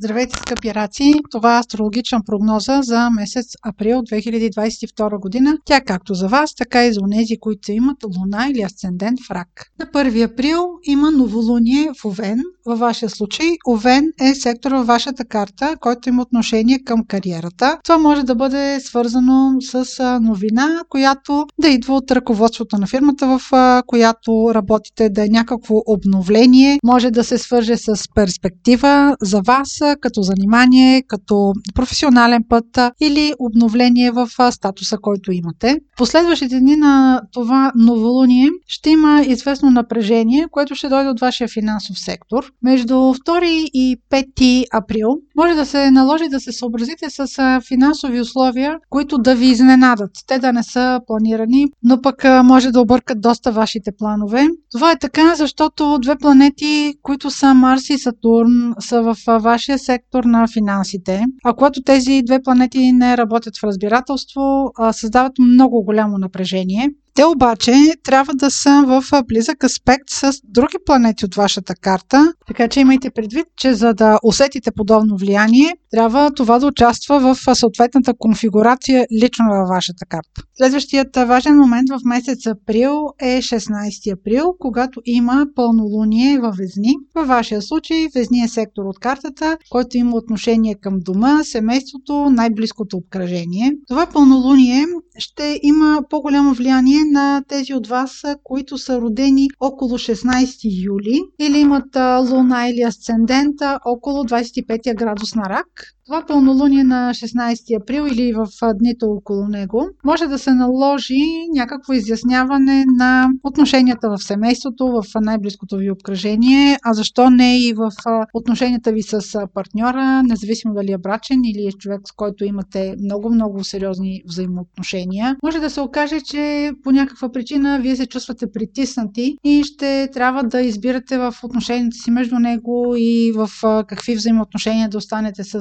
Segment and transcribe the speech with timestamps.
[0.00, 1.12] Здравейте, скъпи раци!
[1.30, 5.58] Това е астрологична прогноза за месец април 2022 година.
[5.64, 9.30] Тя е както за вас, така и за онези, които имат луна или асцендент в
[9.30, 9.72] рак.
[9.78, 12.42] На 1 април има новолуние в Овен.
[12.68, 17.78] Във вашия случай Овен е сектор във вашата карта, който има отношение към кариерата.
[17.84, 19.84] Това може да бъде свързано с
[20.22, 23.40] новина, която да идва от ръководството на фирмата, в
[23.86, 26.78] която работите, да е някакво обновление.
[26.84, 34.10] Може да се свърже с перспектива за вас, като занимание, като професионален път или обновление
[34.10, 35.76] в статуса, който имате.
[35.96, 41.98] Последващите дни на това новолуние ще има известно напрежение, което ще дойде от вашия финансов
[41.98, 42.52] сектор.
[42.62, 43.44] Между 2
[43.74, 47.26] и 5 април може да се наложи да се съобразите с
[47.68, 50.10] финансови условия, които да ви изненадат.
[50.26, 54.46] Те да не са планирани, но пък може да объркат доста вашите планове.
[54.72, 60.24] Това е така, защото две планети, които са Марс и Сатурн, са в вашия сектор
[60.24, 61.24] на финансите.
[61.44, 66.90] А когато тези две планети не работят в разбирателство, създават много голямо напрежение.
[67.18, 67.72] Те обаче
[68.04, 73.10] трябва да са в близък аспект с други планети от вашата карта, така че имайте
[73.10, 79.44] предвид, че за да усетите подобно влияние, трябва това да участва в съответната конфигурация лично
[79.50, 80.42] във вашата карта.
[80.58, 86.94] Следващият важен момент в месец април е 16 април, когато има пълнолуние във Везни.
[87.14, 92.96] Във вашия случай Везни е сектор от картата, който има отношение към дома, семейството, най-близкото
[92.96, 93.72] обкръжение.
[93.88, 94.84] Това пълнолуние
[95.18, 101.58] ще има по-голямо влияние на тези от вас, които са родени около 16 юли или
[101.58, 101.96] имат
[102.30, 105.97] луна или асцендента около 25 градус на рак.
[106.08, 111.22] Това пълнолуние на 16 април или в дните около него може да се наложи
[111.54, 117.90] някакво изясняване на отношенията в семейството, в най-близкото ви обкръжение, а защо не и в
[118.34, 123.64] отношенията ви с партньора, независимо дали е брачен или е човек, с който имате много-много
[123.64, 125.36] сериозни взаимоотношения.
[125.42, 130.42] Може да се окаже, че по някаква причина вие се чувствате притиснати и ще трябва
[130.42, 133.48] да избирате в отношенията си между него и в
[133.88, 135.60] какви взаимоотношения да останете с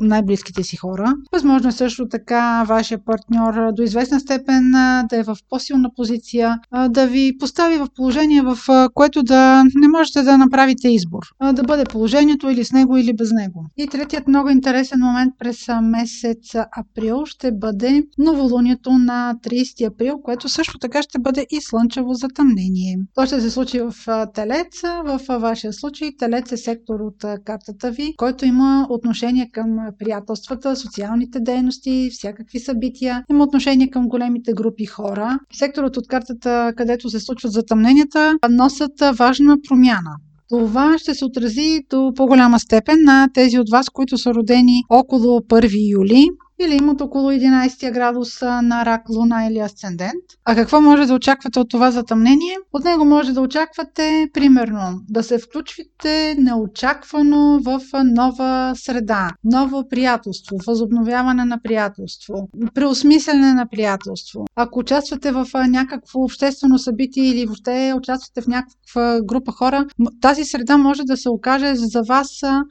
[0.00, 1.14] най-близките си хора.
[1.32, 4.70] Възможно е също така вашия партньор до известна степен
[5.10, 8.58] да е в по-силна позиция, да ви постави в положение, в
[8.94, 11.22] което да не можете да направите избор.
[11.52, 13.64] Да бъде положението или с него, или без него.
[13.76, 20.48] И третият много интересен момент през месец април ще бъде новолунието на 30 април, което
[20.48, 22.98] също така ще бъде и слънчево затъмнение.
[23.14, 23.94] То ще се случи в
[24.34, 24.80] Телец.
[25.04, 31.40] В вашия случай Телец е сектор от картата ви, който има отношение към приятелствата, социалните
[31.40, 33.24] дейности, всякакви събития.
[33.30, 35.38] Има отношение към големите групи хора.
[35.52, 40.16] Секторът от картата, където се случват затъмненията, носят важна промяна.
[40.48, 45.40] Това ще се отрази до по-голяма степен на тези от вас, които са родени около
[45.40, 46.28] 1 юли
[46.60, 50.24] или имат около 11 градус на рак, луна или асцендент.
[50.44, 52.56] А какво може да очаквате от това затъмнение?
[52.72, 60.56] От него може да очаквате, примерно, да се включвате неочаквано в нова среда, ново приятелство,
[60.66, 64.44] възобновяване на приятелство, преосмислене на приятелство.
[64.56, 69.86] Ако участвате в някакво обществено събитие или въобще участвате в някаква група хора,
[70.20, 72.28] тази среда може да се окаже за вас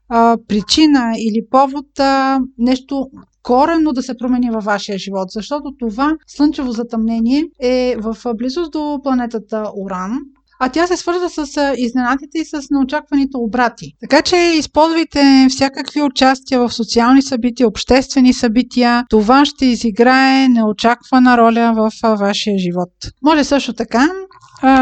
[0.09, 3.09] а, причина или повод а, нещо
[3.47, 8.99] коренно да се промени във вашия живот, защото това слънчево затъмнение е в близост до
[9.03, 10.19] планетата Уран,
[10.59, 13.93] а тя се свързва с изненадите и с неочакваните обрати.
[14.01, 19.03] Така че използвайте всякакви участия в социални събития, обществени събития.
[19.09, 22.89] Това ще изиграе неочаквана роля в вашия живот.
[23.21, 24.09] Може също така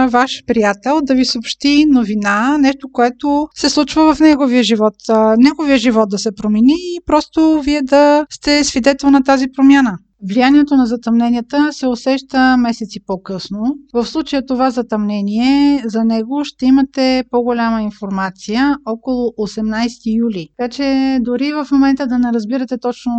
[0.10, 4.96] ваш приятел да ви съобщи новина, нещо, което се случва в неговия живот.
[5.38, 9.98] Неговия живот да се промени и просто вие да сте свидетел на тази промяна.
[10.30, 13.78] Влиянието на затъмненията се усеща месеци по-късно.
[13.94, 20.48] В случая това затъмнение, за него ще имате по-голяма информация около 18 юли.
[20.58, 23.12] Така че дори в момента да не разбирате точно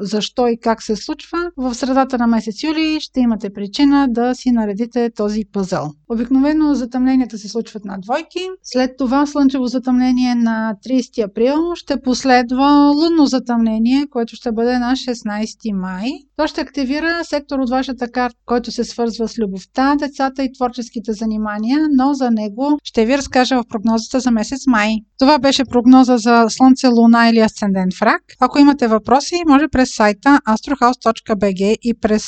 [0.00, 4.50] защо и как се случва, в средата на месец юли ще имате причина да си
[4.50, 5.92] наредите този пъзъл.
[6.08, 8.40] Обикновено затъмненията се случват на двойки.
[8.62, 14.92] След това слънчево затъмнение на 30 април ще последва лунно затъмнение, което ще бъде на
[14.92, 16.10] 16 май.
[16.40, 21.12] То ще активира сектор от вашата карта, който се свързва с любовта, децата и творческите
[21.12, 24.94] занимания, но за него ще ви разкажа в прогнозата за месец май.
[25.18, 28.22] Това беше прогноза за Слънце, Луна или Асцендент в рак.
[28.40, 32.24] Ако имате въпроси, може през сайта astrohouse.bg и през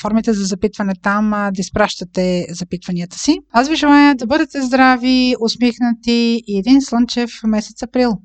[0.00, 3.38] формите за запитване там да изпращате запитванията си.
[3.52, 8.18] Аз ви желая да бъдете здрави, усмихнати и един слънчев месец април.